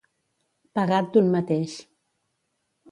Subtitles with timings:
[0.79, 1.79] Pagat d'un mateix.